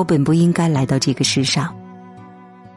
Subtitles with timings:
[0.00, 1.76] 我本不应该来到这个世上。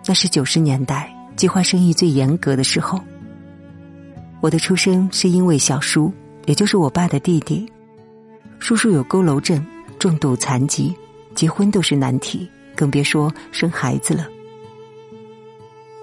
[0.05, 2.99] 那是九十年代计划生育最严格的时候。
[4.41, 6.11] 我的出生是因为小叔，
[6.47, 7.65] 也就是我爸的弟弟，
[8.59, 9.65] 叔叔有佝偻症、
[9.97, 10.93] 重度残疾，
[11.33, 14.27] 结婚都是难题，更别说生孩子了。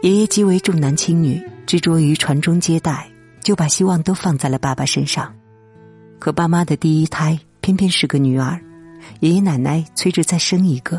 [0.00, 3.06] 爷爷极为重男轻女，执着于传宗接代，
[3.42, 5.30] 就把希望都放在了爸爸身上。
[6.18, 8.58] 可爸妈的第一胎偏偏是个女儿，
[9.20, 10.98] 爷爷奶奶催着再生一个，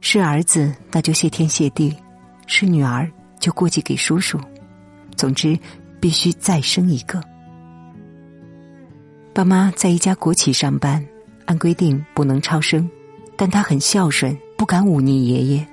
[0.00, 1.94] 是儿子那就谢天谢地，
[2.46, 4.40] 是女儿就过继给叔叔。
[5.16, 5.58] 总之，
[6.00, 7.20] 必须再生一个。
[9.32, 11.04] 爸妈在一家国企上班，
[11.46, 12.88] 按规定不能超生，
[13.36, 15.66] 但他很孝顺，不敢忤逆爷爷。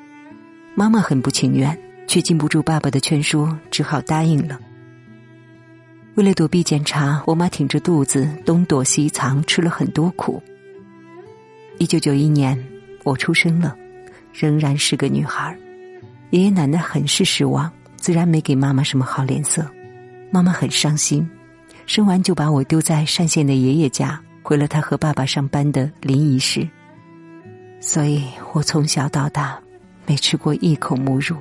[0.76, 1.78] 妈妈很不情愿。
[2.08, 4.60] 却禁不住爸爸的劝说，只好答应了。
[6.14, 10.40] 为了躲避检查，我妈挺着肚子东躲西藏，吃了很多苦。
[11.80, 12.64] 一九九一年，
[13.04, 13.76] 我出生了，
[14.38, 15.58] 仍然是个女孩。
[16.32, 19.66] 爷爷奶奶很是失望，自然没给妈妈什么好脸色。
[20.32, 21.30] 妈妈很伤心，
[21.86, 26.68] 生完就把我丢在单县的爷爷家，回了他和爸爸上班的临沂市。
[27.80, 29.58] 所以我从小到大
[30.06, 31.38] 没吃过一口母乳。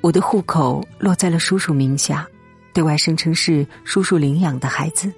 [0.00, 2.26] 我的户口落在了叔叔名下，
[2.72, 5.12] 对外声称是叔叔领养的孩子，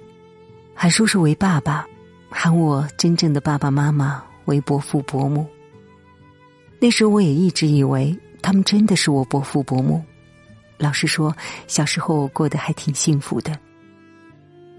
[0.75, 1.87] 喊叔叔为爸爸，
[2.29, 5.45] 喊我真正的爸爸妈妈为伯父伯母。
[6.79, 10.03] 那时我也一直以为他们真的是我伯父伯母。
[10.77, 11.35] 老实说，
[11.67, 13.57] 小时候我过得还挺幸福的。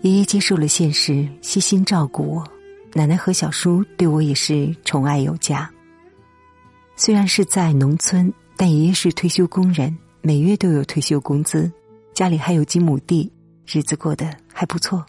[0.02, 2.44] 爷爷接受了现实，悉心照顾我；
[2.92, 5.70] 奶奶和小叔对我也是宠爱有加。
[6.96, 8.32] 虽然是在农村。
[8.56, 11.68] 但爷爷是退休工人，每月都有退休工资，
[12.14, 13.28] 家里还有几亩地，
[13.66, 15.04] 日子过得还不错。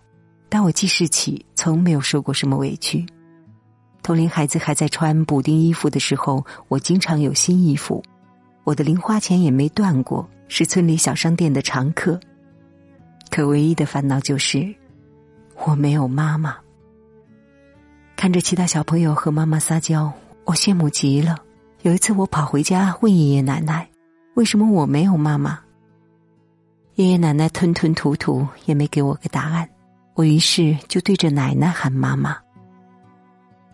[0.49, 3.05] 但我记事起，从没有受过什么委屈。
[4.05, 8.03] 同龄孩子还在穿补丁衣服的时候，我经常有新衣服。
[8.63, 12.19] 我的零花钱也没断过，是村里小商店的常客。
[13.31, 14.71] 可唯一的烦恼就是
[15.65, 16.55] 我没有妈妈。
[18.15, 20.13] 看着其他小朋友和妈妈撒娇，
[20.43, 21.41] 我羡慕极了。
[21.81, 23.89] 有一次，我跑回家问爷爷奶奶
[24.37, 25.59] ：“为什么我没有妈妈？”
[26.93, 29.67] 爷爷奶奶吞吞吐吐，也没给我个答案。
[30.13, 32.37] 我于是就对着奶奶喊妈妈。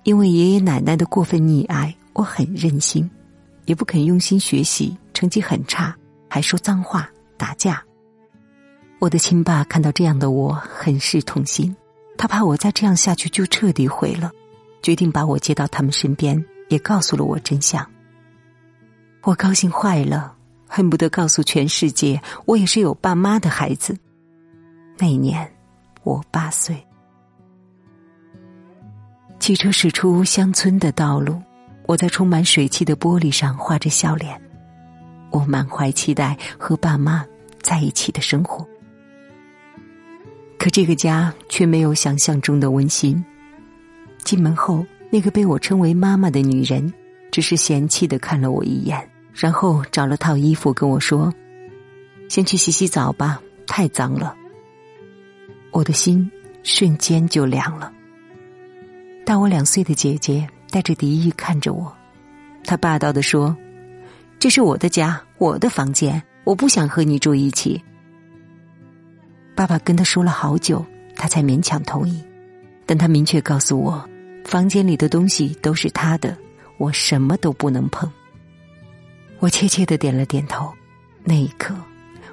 [0.03, 3.09] 因为爷爷奶奶的过分溺爱，我很任性，
[3.65, 5.95] 也不肯用心学习，成绩很差，
[6.27, 7.83] 还说脏话、打架。
[8.99, 11.75] 我的亲爸看到这样的我，很是痛心，
[12.17, 14.31] 他怕我再这样下去就彻底毁了，
[14.81, 17.87] 决定把我接到他们身边，也告诉了我真相。
[19.21, 20.35] 我高兴坏了，
[20.67, 23.95] 恨不得告诉全世界，我也是有爸妈的孩子。
[24.97, 25.51] 那一年，
[26.03, 26.83] 我八岁。
[29.41, 31.41] 汽车驶出乡村的道路，
[31.87, 34.39] 我在充满水汽的玻璃上画着笑脸。
[35.31, 37.25] 我满怀期待和爸妈
[37.59, 38.63] 在一起的生活，
[40.59, 43.25] 可这个家却没有想象中的温馨。
[44.23, 46.93] 进门后，那个被我称为妈妈的女人，
[47.31, 49.09] 只是嫌弃的看了我一眼。
[49.33, 51.33] 然后找了套衣服跟我说
[52.29, 54.35] ：“先去洗洗澡吧，太脏了。”
[55.73, 56.29] 我的心
[56.61, 57.91] 瞬间就凉了。
[59.23, 61.95] 大我两岁的姐姐带着敌意看着我，
[62.63, 63.55] 她霸道的说
[64.39, 67.81] ：“这是我的家，我的房间，我不想和你住一起。”
[69.55, 70.83] 爸爸跟他说了好久，
[71.15, 72.21] 他才勉强同意，
[72.85, 74.03] 但他明确告诉我，
[74.43, 76.35] 房间里的东西都是他的，
[76.77, 78.11] 我什么都不能碰。
[79.39, 80.71] 我怯怯的点了点头，
[81.23, 81.75] 那一刻，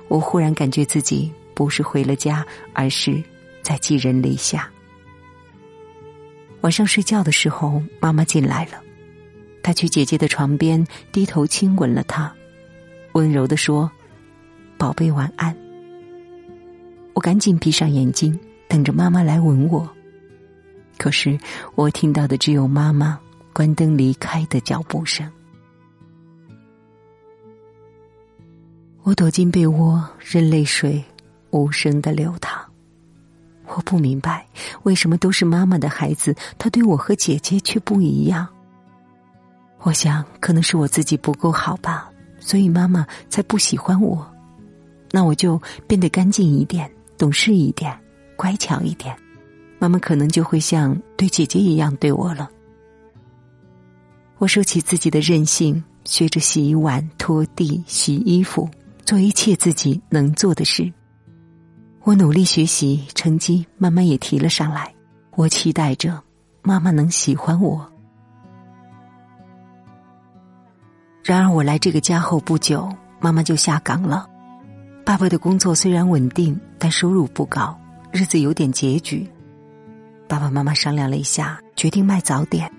[0.08, 3.22] 我忽然感觉自己不是回了家，而是
[3.62, 4.70] 在寄人篱下。
[6.62, 8.82] 晚上睡觉的时候，妈妈进来了，
[9.62, 12.32] 她去姐姐的床边，低头亲吻了她，
[13.12, 13.90] 温柔的说
[14.76, 15.56] ：“宝贝，晚安。”
[17.14, 18.38] 我赶紧闭上眼睛，
[18.68, 19.88] 等着妈妈来吻我。
[20.96, 21.38] 可是，
[21.74, 23.18] 我听到的只有妈妈
[23.52, 25.28] 关灯离开的脚步声。
[29.04, 31.02] 我躲进被窝，任泪水
[31.50, 32.57] 无声的流淌。
[33.78, 34.44] 我不明白，
[34.82, 38.44] 为什么都是妈妈的孩子，他对我和姐姐却不一样。
[39.82, 42.10] 我想，可能是我自己不够好吧，
[42.40, 44.28] 所以妈妈才不喜欢我。
[45.12, 47.96] 那我就变得干净一点，懂事一点，
[48.34, 49.16] 乖巧一点，
[49.78, 52.50] 妈妈可能就会像对姐姐一样对我了。
[54.38, 58.68] 我收起自己的任性，学着洗碗、拖地、洗衣服。
[59.04, 60.92] 做一切自己能做的事。
[62.08, 64.90] 我努力学习成绩慢慢也提了上来
[65.36, 66.18] 我期待着
[66.62, 67.86] 妈妈能喜欢我。
[71.22, 72.88] 然而我来这个家后不久
[73.20, 74.26] 妈妈就下岗了
[75.04, 77.78] 爸爸的工作虽然稳定但收入不高
[78.10, 79.30] 日子有点拮据
[80.26, 82.72] 爸爸妈妈商量了一下决定卖早点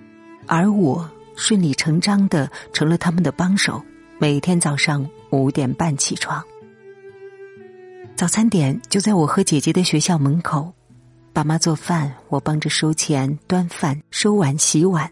[0.48, 3.80] 而我顺理成章的成了他们的帮手
[4.18, 6.44] 每天早上五点半起床。
[8.20, 10.70] 早餐点就在我和姐姐的学校门口，
[11.32, 15.10] 爸妈做饭，我帮着收钱、端饭、收碗、洗碗。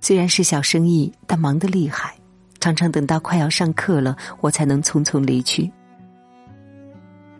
[0.00, 2.12] 虽然是小生意，但忙得厉害。
[2.58, 5.70] 常常等到快要上课了，我才能匆匆离去。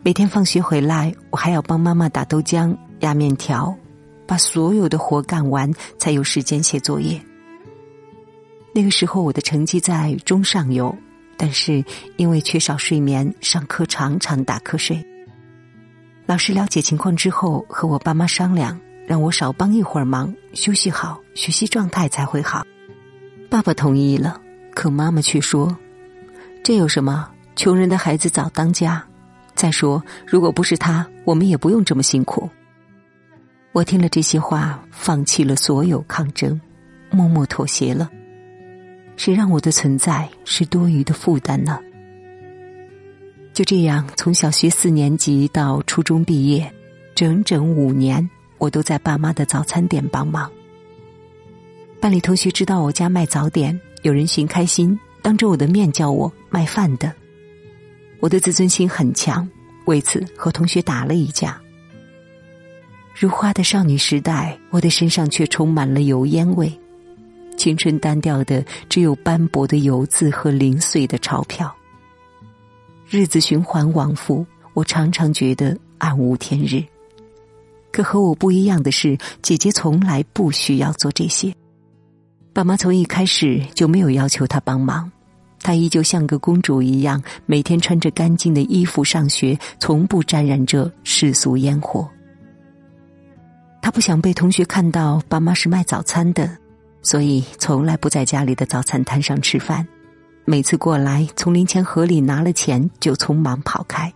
[0.01, 3.75] 每天放学回来，我还要帮妈妈打豆浆、压面条，
[4.25, 7.21] 把所有的活干完，才有时间写作业。
[8.73, 10.95] 那个时候我的成绩在中上游，
[11.37, 11.83] 但是
[12.17, 15.05] 因为缺少睡眠，上课常常打瞌睡。
[16.25, 22.65] 老师了解情况之后，和我爸妈商量，让我少帮一会儿忙，休息好，学习状态才会好。
[23.49, 24.41] 爸爸同意了。
[24.73, 25.73] 可妈妈却说
[26.61, 27.31] ：“这有什么？
[27.55, 29.01] 穷人的孩子早当家。
[29.53, 32.49] 再说，如果不是他，我们也不用这么辛苦。”
[33.71, 36.59] 我听了这些话，放弃了所有抗争，
[37.09, 38.09] 默默妥协了。
[39.17, 41.79] 谁让我的存在是多余的负担呢？
[43.53, 46.69] 就这样，从小学四年级到初中毕业，
[47.15, 50.51] 整整五年，我都在爸妈的早餐店帮忙。
[52.01, 53.79] 班里同学知道我家卖早点。
[54.01, 57.11] 有人寻开心，当着我的面叫我卖饭的。
[58.19, 59.49] 我的自尊心很强，
[59.85, 61.59] 为此和同学打了一架。
[63.17, 66.71] 如花的少女时代，我的身上却充满了油烟味。
[67.57, 71.73] 青春单调的，只有斑驳的油渍和零碎的钞票。
[73.09, 76.83] 日子循环往复，我常常觉得暗无天日。
[77.91, 81.53] 可和我不一样的是，姐姐从来不需要做这些。
[82.51, 85.11] 爸妈从一开始就没有要求她帮忙，
[85.61, 92.09] 她依旧像个公主一样，每天穿着干净的衣服上学，从不沾染着世俗烟火。
[93.81, 96.57] 他不想被同学看到爸妈是卖早餐的，
[97.05, 99.87] 所以从来不在家里的早餐摊上吃饭。
[100.43, 104.11] 每次过来，从零钱盒里拿了钱就匆忙跑开。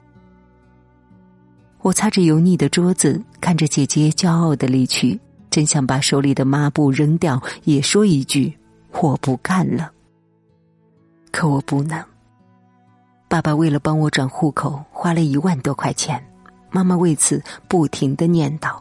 [1.82, 5.20] 我擦着油腻的桌子，看着姐姐骄傲的离去。
[5.52, 8.52] 真想把手里的抹布扔掉，也说一句
[9.02, 9.92] “我不干了”。
[11.32, 12.04] 可我不能。
[13.28, 16.24] 爸爸为了帮我转户口，花了一万多块钱，
[16.72, 18.76] 妈妈为此不停的念叨。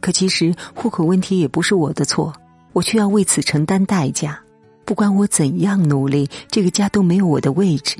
[0.00, 2.32] 可其实户口问题也不是我的错，
[2.72, 4.40] 我却要为此承担代价。
[4.84, 7.98] 不管我怎样努力，这个家都没有我的位置。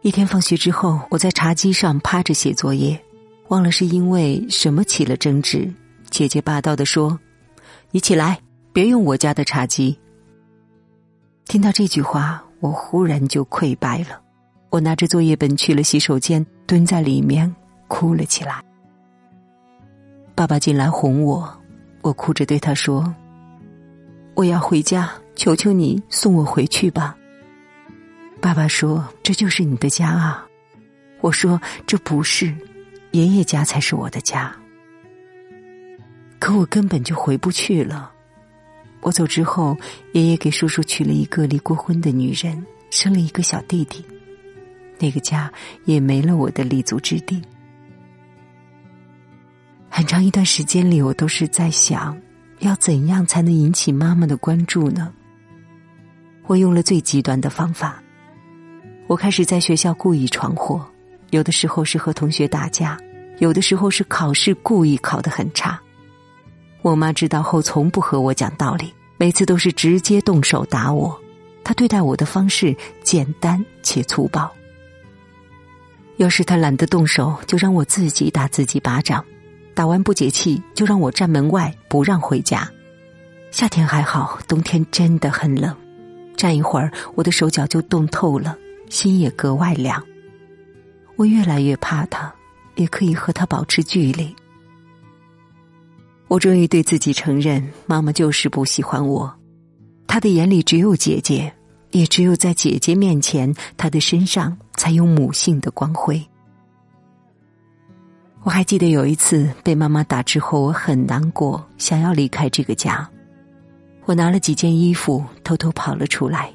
[0.00, 3.00] 一天放学之后，我在茶几上趴着写作业，
[3.48, 5.72] 忘了是因为什么起了争执。
[6.10, 7.18] 姐姐霸道的说
[7.92, 8.40] ：“你起来，
[8.72, 9.96] 别用我家的茶几。”
[11.46, 14.20] 听到这句话，我忽然就溃败了。
[14.70, 17.54] 我拿着作业本去了洗手间，蹲在里面
[17.88, 18.62] 哭了起来。
[20.34, 21.61] 爸爸进来哄我，
[22.02, 23.14] 我哭着对他说
[24.34, 27.16] ：“我要回家，求求你送我回去吧。”
[28.42, 30.46] 爸爸说：“这就是你的家啊。”
[31.22, 32.52] 我说：“这不是，
[33.12, 34.54] 爷爷家才是我的家。”
[36.40, 38.10] 可我根本就回不去了。
[39.00, 39.76] 我走之后，
[40.12, 44.04] 爷爷给叔叔娶了一个离过婚的女人，生了一个小弟弟，
[44.98, 45.52] 那个家
[45.84, 47.40] 也没了我的立足之地。
[49.94, 52.18] 很长一段时间里，我都是在想，
[52.60, 55.12] 要怎样才能引起妈妈的关注呢？
[56.46, 58.02] 我用了最极端的方法，
[59.06, 60.82] 我开始在学校故意闯祸，
[61.28, 62.98] 有的时候是和同学打架，
[63.36, 65.78] 有的时候是考试故意考得很差。
[66.80, 71.14] 我妈知道后，从不和我讲道理，每次都是直接动手打我。
[71.62, 74.50] 她对待我的方式简单且粗暴。
[76.16, 79.22] 要是她懒得动手，就让我自己打自己巴掌，
[79.74, 82.70] 打完不解气，就让我站门外不让回家。
[83.50, 85.76] 夏天还好，冬天真的很冷，
[86.36, 88.56] 站一会儿，我的手脚就冻透了，
[88.88, 90.02] 心也格外凉。
[91.16, 92.34] 我越来越怕他，
[92.76, 94.34] 也可以和他保持距离。
[96.28, 99.30] 我终于对自己承认，妈妈就是不喜欢我。
[100.06, 101.52] 她的眼里只有姐姐，
[101.90, 106.26] 也只有在姐姐面前，她的身上才有母性的光辉。
[108.44, 113.08] 我还记得有一次被妈妈打之后，我很难过，想要离开这个家。
[114.04, 116.52] 我拿了几件衣服，偷偷跑了出来。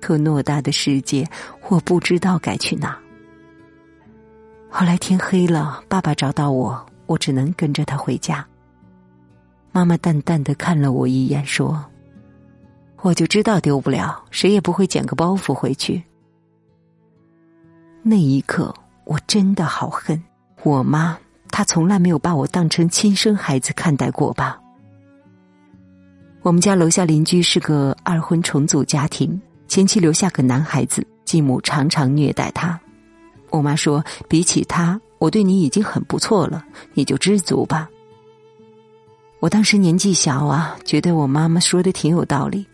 [0.00, 1.28] 可偌大的世界，
[1.68, 2.96] 我不知道该去哪。
[4.70, 8.46] 后来天黑了，爸爸找到我，我只能跟着他回家。
[9.72, 11.84] 妈妈淡淡的看了我一眼，说
[13.02, 16.00] ：“我就知道丢不了，谁也不会捡个包袱回去。
[18.02, 18.72] 那一刻，
[19.04, 20.22] 我真的好恨
[20.66, 21.16] 我妈，
[21.52, 24.58] 她从来没有把我当成亲生孩子看待过吧。
[26.42, 32.76] 我们家楼下邻居是个二婚重组家庭，前妻留下个男孩子，继母常常虐待他。
[33.50, 37.88] 我妈说：“比起他，我对你已经很不错了，你就知足吧。”
[39.38, 42.66] 我当时年纪小啊，觉得我妈妈说的挺有道理。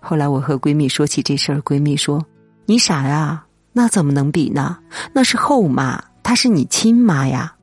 [0.00, 2.24] 后来我和闺蜜说起这事儿，闺蜜说
[2.64, 3.44] ：“你傻呀，
[3.74, 4.78] 那怎么能比呢？
[5.12, 7.54] 那是后妈，她是你亲妈呀。”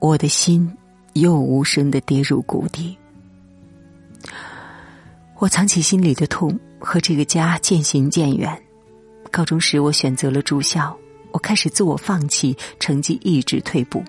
[0.00, 0.70] 我的心
[1.12, 2.96] 又无声的跌入谷底。
[5.38, 8.62] 我藏起心里的痛，和这个家渐行渐远。
[9.30, 10.96] 高中时，我选择了住校，
[11.32, 14.02] 我开始自我放弃，成绩一直退步。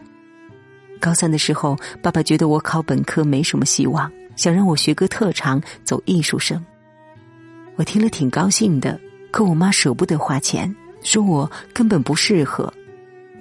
[0.99, 6.63] 高三的时候，爸爸觉得我考本科没什么希望，想让我学个特长，走艺术生。
[7.75, 8.99] 我听了挺高兴的，
[9.31, 12.71] 可我妈舍不得花钱，说我根本不适合。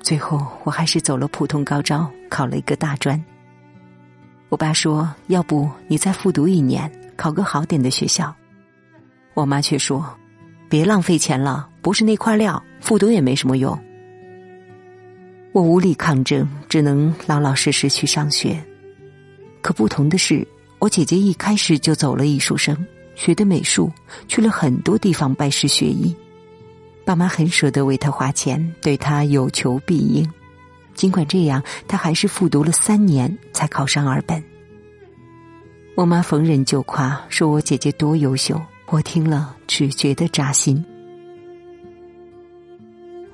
[0.03, 3.23] 最后，我还是走了普通高招，考了一个大专。
[4.49, 8.35] 我爸说：“要不你再复读一年，考个好点的学校。”
[9.35, 10.05] 我妈却说
[10.69, 13.79] ：“别浪费钱了，不是那块料，复读也没什么用。”
[15.53, 18.61] 我无力抗争，只能老老实实去上学。
[19.61, 20.47] 可不同的是，
[20.79, 22.75] 我姐姐一开始就走了艺术生，
[23.15, 23.93] 学的美术，
[24.27, 26.17] 去了很多地方拜师学艺。
[27.11, 30.25] 爸妈很舍得为他花钱，对他有求必应。
[30.95, 34.41] 尽管这样，他还是复读了三年才考上二本。
[35.97, 40.85] 我妈逢人就夸，说我姐姐多优秀，我听了只觉得扎心。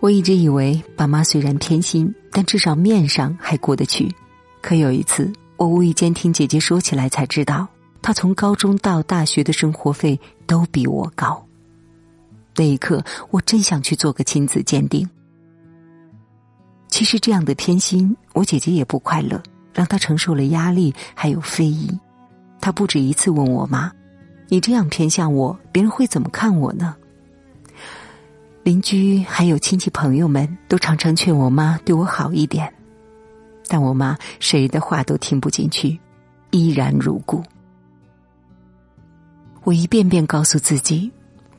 [0.01, 4.11] 我一直以为爸妈虽然偏心，但至少面上还过得去。
[4.63, 7.69] 可有一次，我无意间听姐姐说起来，才知道
[8.01, 11.46] 她从高中到大学的生活费都比我高。
[12.57, 15.09] 那一刻，我真想去做个亲子鉴定。
[16.89, 19.43] 其实这样的偏心，我姐姐也不快乐，
[19.75, 21.91] 让她承受了压力，还有非议。
[22.61, 23.93] 她不止一次问我妈
[24.49, 26.97] ：“你这样偏向我，别人会怎么看我呢？”
[28.65, 32.73] 邻居还有亲戚朋友们都常常劝我妈对我好一点，
[33.69, 35.97] 但我妈谁的话都听不进去，
[36.51, 37.43] 依然如故。
[39.63, 41.13] 我一遍遍告诉自己，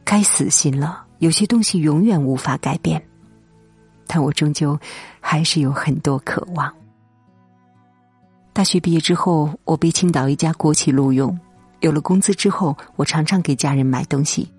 [0.10, 3.06] 该死心了，有些东西永远无法改变，
[4.08, 4.80] 但我终究
[5.20, 6.74] 还是有很多渴望。
[8.54, 11.38] 大学毕业之后，我被青岛一家国企录用，
[11.82, 14.50] 有了工资之后，我常常给家人买东西。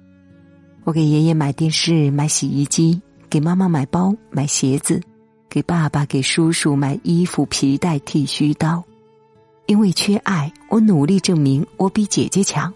[0.85, 3.01] 我给爷爷买电视、买洗衣机，
[3.31, 5.01] 给妈妈买包、买鞋子，
[5.49, 8.85] 给爸爸、给叔叔买衣服、皮带、剃须刀。
[9.65, 12.71] 因为缺爱，我努力证明我比姐姐强，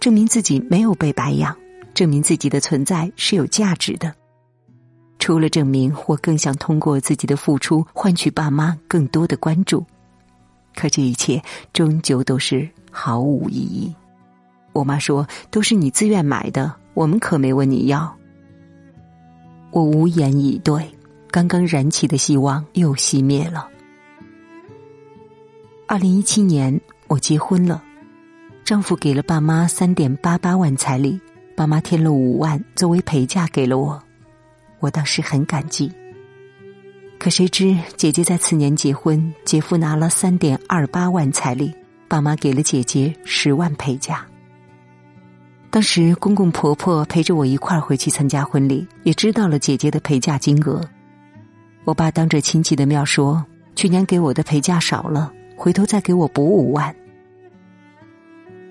[0.00, 1.54] 证明自己没有被白养，
[1.94, 4.12] 证明自己的存在是有价值的。
[5.18, 9.84] 除了证明，我更想通过自己的付出换取爸妈更多的关注。
[10.74, 13.94] 可这一切终究都是毫无意义。
[14.72, 18.16] 我妈说：“都是你自愿买的。”我们可没问你要，
[19.72, 20.80] 我无言以对。
[21.28, 23.68] 刚刚燃起的希望又熄灭了。
[25.88, 27.82] 二零一七年，我结婚了，
[28.64, 31.20] 丈夫给了爸妈三点八八万彩礼，
[31.56, 34.02] 爸妈添了五万作为陪嫁给了我，
[34.80, 35.92] 我当时很感激。
[37.18, 41.72] 可谁知姐姐在次年结婚，姐夫拿了三点二八万彩礼，
[42.08, 44.26] 爸妈给了姐姐十万陪嫁。
[45.70, 50.80] 当时公公婆婆陪着我一块儿回去参加婚礼，也知道了姐姐的陪嫁金额。
[51.84, 53.44] 我爸当着亲戚的面说
[53.74, 56.94] ：“去年给我的陪嫁少了，回头再给我补五万。”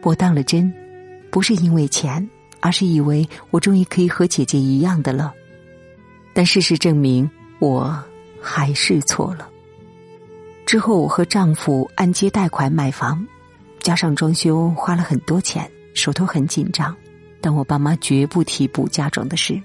[0.04, 0.72] 我当了真，
[1.30, 2.30] 不是因为钱，
[2.64, 5.34] 而是以为我终于可以和姐姐一样的了。
[6.34, 7.30] 但事实证明，
[7.60, 7.94] 我
[8.42, 9.50] 还是错了。
[10.66, 13.28] 之后我和丈夫按揭贷款买房，
[13.82, 15.70] 加上装修，花了很多钱。
[15.94, 16.96] 手头很紧张，
[17.42, 19.62] 但我爸妈绝不提补嫁妆的事。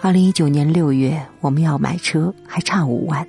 [0.00, 3.26] 二零一九年六月，我们要买车，还差五万。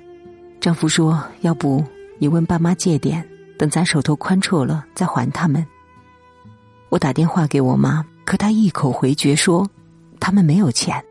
[0.60, 1.82] 丈夫说：“要不
[2.18, 3.26] 你问爸妈借点，
[3.56, 5.64] 等咱手头宽绰了再还他们。”
[6.88, 9.68] 我打电话给我妈，可她一口回绝说
[10.20, 11.04] ：“他们没有钱。”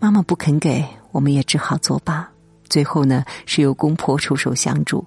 [0.00, 2.28] 妈妈不肯给，我们也只好作罢。
[2.68, 5.04] 最后呢，是由公婆出手相助。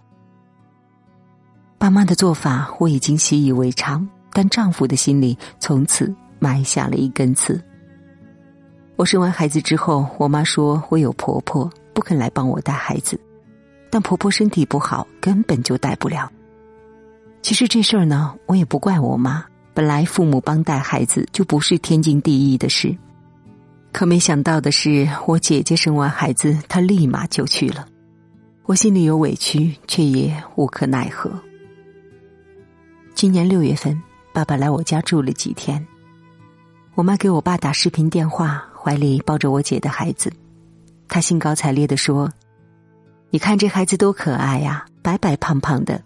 [1.78, 7.62] 爸妈的做法我已经习以为常，但丈夫的心里从此埋下了一根刺。
[8.96, 13.20] 我生完孩子之后，我妈说我有婆婆，不肯来帮我带孩子，
[13.90, 16.32] 但婆婆身体不好，根本就带不了。
[17.42, 19.44] 其实这事儿呢，我也不怪我妈。
[19.74, 22.96] 本来父母帮带孩子就不是天经地义的事，
[23.94, 27.88] 可没想到的是，我姐姐生完孩子，她立马就去了。
[28.66, 31.32] 我心里有委屈，却也无可奈何。
[33.16, 34.00] 今年六月份，
[34.34, 35.86] 爸爸来我家住了几天。
[36.96, 40.32] 我妈给我爸打视频电话，怀里抱着我姐的孩子，
[41.08, 42.30] 她兴高采烈的说
[43.32, 46.04] ：“你看这孩子多可爱呀，白白胖胖的。”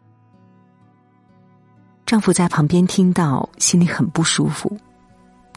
[2.06, 4.78] 丈夫在旁边听到，心里很不舒服。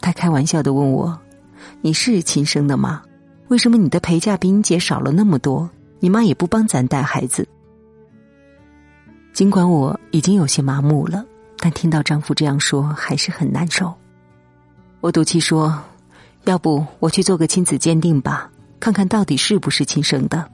[0.01, 1.15] 他开玩笑的问我
[1.81, 3.03] ：“你是亲生的吗？
[3.49, 5.69] 为什么你的陪嫁比你姐少了那么多？
[5.99, 7.47] 你妈也不帮咱带孩子。”
[9.31, 11.23] 尽管我已经有些麻木了，
[11.59, 13.93] 但听到丈夫这样说，还是很难受。
[15.01, 15.79] 我赌气说
[16.45, 20.49] ：“要不我去做个亲子鉴定吧，看看到底是不是亲生的。”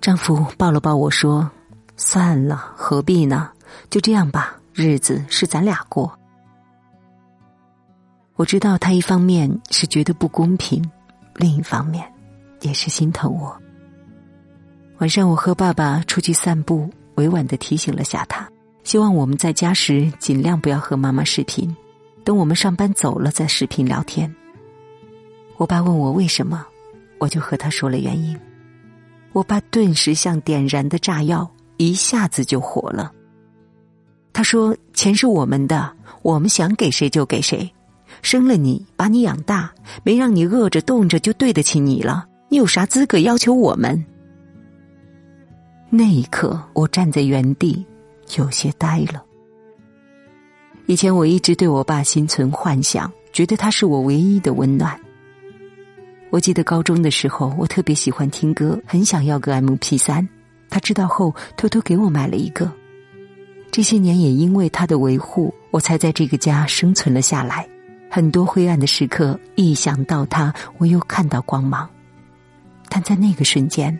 [0.00, 1.50] 丈夫抱了抱我说
[1.96, 3.50] ：“算了，何必呢？”
[3.88, 6.16] 就这样吧，日子是咱俩过。
[8.36, 10.82] 我知道他一方面是觉得不公平，
[11.34, 12.10] 另一方面
[12.60, 13.54] 也是心疼我。
[14.98, 18.48] 晚上我和爸爸出去散步，委婉的提醒了下他，
[18.82, 21.74] 希望我们在家时尽量不要和妈妈视频，
[22.24, 24.34] 等我们上班走了再视频聊天。
[25.56, 26.66] 我爸问我为什么，
[27.18, 28.38] 我就和他说了原因。
[29.32, 33.12] 我爸顿时像点燃的炸药，一下子就火了。
[34.32, 37.70] 他说：“钱是我们的，我们想给谁就给谁。
[38.22, 39.72] 生了你，把你养大，
[40.02, 42.26] 没让你饿着冻着，就对得起你了。
[42.48, 44.04] 你有啥资格要求我们？”
[45.90, 47.84] 那一刻，我站在原地，
[48.36, 49.22] 有些呆了。
[50.86, 54.98] 以前我一直对我爸心存幻想，觉得他是我唯一的温暖。
[56.30, 60.28] 我记得高中的时候，我特别喜欢听歌，很想要个 M P 三。
[60.68, 62.70] 他知道后，偷偷给我买了一个。
[63.70, 67.68] 这些年也因为他的维护，我才在这个家生存了下来。
[68.10, 71.88] 很多灰暗的时刻，一想到他，我又看到光芒。
[72.88, 73.96] 但在那个瞬间，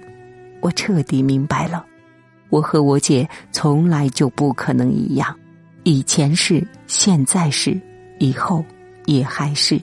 [0.60, 1.86] 我彻底明白了，
[2.48, 5.32] 我和我姐从来就不可能一样。
[5.84, 7.80] 以前是，现在是，
[8.18, 8.64] 以后
[9.06, 9.80] 也还是。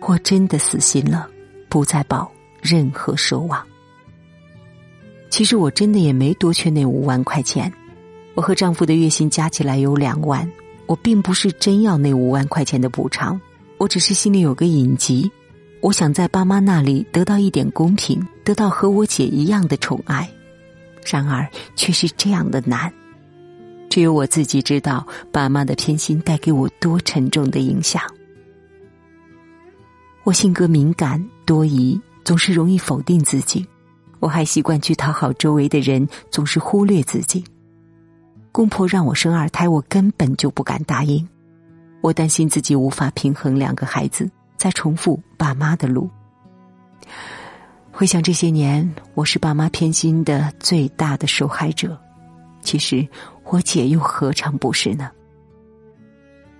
[0.00, 1.28] 我真的死心了，
[1.68, 2.30] 不再抱
[2.62, 3.60] 任何奢望。
[5.28, 7.72] 其实我真的也没多缺那五万块钱。
[8.36, 10.46] 我和丈夫的月薪加起来有两万，
[10.84, 13.40] 我并不是真要那五万块钱的补偿，
[13.78, 15.28] 我只是心里有个隐疾，
[15.80, 20.30] 我想在爸妈那里得到一点公平，得到和我姐一样的宠爱，
[21.06, 22.92] 然而却是这样的难，
[23.88, 28.02] 只有我自己知道爸妈的偏心带给我多沉重的影响。
[30.24, 33.66] 我性格敏感多疑，总是容易否定自己，
[34.20, 37.42] 我还习惯去讨好周围的人，总是忽略自己。
[38.56, 41.28] 公婆让我生二胎，我根本就不敢答应。
[42.00, 46.08] 我担心自己无法平衡两个孩子，再重复爸妈的路。
[47.92, 52.00] 回想这些年，我是爸妈偏心的最大的受害者。
[52.62, 53.06] 其实
[53.44, 55.10] 我姐又何尝不是呢？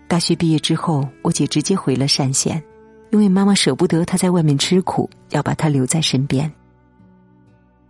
[0.06, 2.62] 大学毕业之后，我姐直接回了单县，
[3.10, 6.52] 因为妈妈舍不得她在外面吃苦，要把她留在身边。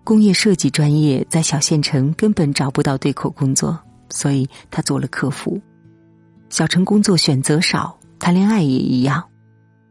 [0.05, 3.77] 工业设计专业在小县城根本找不到对口工作。
[4.09, 5.61] 所以他做了客服，
[6.49, 9.23] 小陈工作选择少，谈恋爱也一样。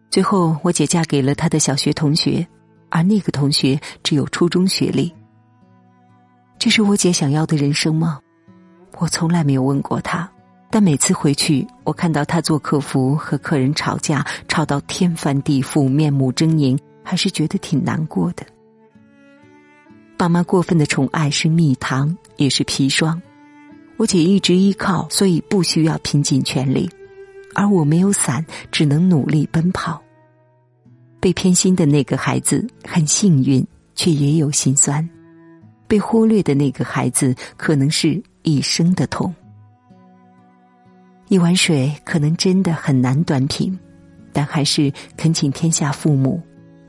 [0.10, 2.48] 最后，我姐嫁给了他的小学同学，
[2.90, 5.14] 而那个同学只有初中学历。
[6.58, 8.20] 这是我姐想要的人生吗？
[8.98, 10.32] 我从来没有问过他，
[10.72, 18.46] 但每次回去，我看到他做客服和客人吵架，吵到天翻地覆、面目狰狞，还是觉得挺难过的。
[20.18, 23.22] 爸妈过分的宠爱是蜜糖，也是砒霜。
[23.98, 26.90] 我姐一直依靠，所以不需要拼尽全力，
[27.54, 30.02] 而我没有伞，只能努力奔跑。
[31.22, 35.02] 被偏心的那个孩子很幸运，却也有心酸；
[35.88, 39.34] 被忽略的那个孩子，可能是一生的痛。
[41.30, 43.80] 一碗水可能真的很难端平，
[44.34, 46.40] 但还是恳请天下父母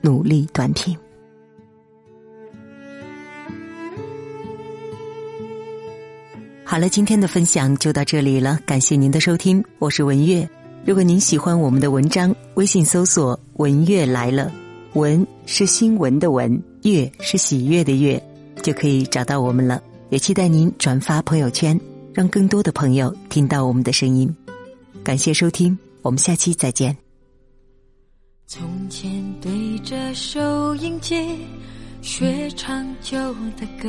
[0.02, 0.94] 努力端平。
[6.76, 10.46] 好了，今天的分享就到这里了，感谢您的收听，我是文月。
[10.84, 14.52] 如果您喜欢我们的文章，微信搜索“文月来了”，
[14.92, 18.22] 文是新闻的文，月是喜悦的月，
[18.62, 19.82] 就可以找到我们了。
[20.10, 21.80] 也期待您转发朋友圈，
[22.12, 24.30] 让更多的朋友听到我们的声音。
[25.02, 26.94] 感谢收听，我们下期再见。
[28.46, 29.10] 从前
[29.40, 31.38] 对着收音机
[32.02, 33.16] 学唱旧
[33.58, 33.88] 的歌。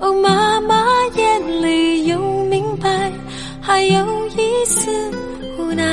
[0.00, 0.82] 哦，妈妈
[1.14, 3.12] 眼里有明白，
[3.60, 4.90] 还有一丝
[5.58, 5.84] 无奈。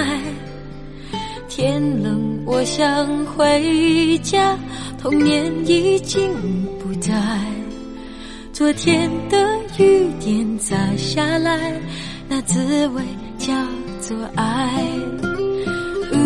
[1.49, 4.57] 天冷，我想回家，
[4.97, 6.31] 童年已经
[6.79, 7.13] 不在。
[8.53, 9.37] 昨天的
[9.77, 11.73] 雨点洒下来，
[12.29, 13.03] 那滋味
[13.37, 13.53] 叫
[13.99, 14.81] 做爱。
[16.13, 16.17] 呜，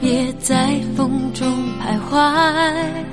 [0.00, 1.48] 别在风中
[1.80, 3.11] 徘徊。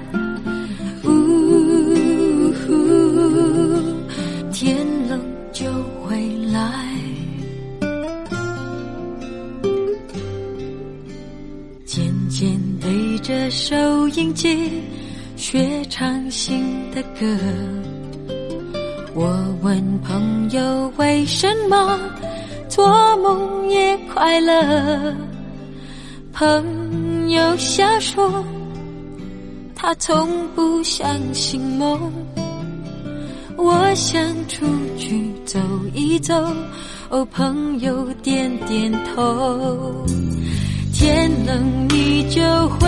[13.70, 14.82] 收音机
[15.36, 17.38] 学唱新的歌。
[19.14, 19.30] 我
[19.62, 22.00] 问朋友为什么
[22.68, 25.16] 做梦也快乐，
[26.34, 28.44] 朋友笑说
[29.76, 32.12] 他从不相信梦。
[33.56, 34.66] 我想出
[34.98, 35.60] 去走
[35.94, 36.34] 一走，
[37.10, 40.04] 哦，朋友点点头。
[40.92, 42.42] 天冷你就
[42.78, 42.88] 回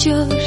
[0.00, 0.39] Çağır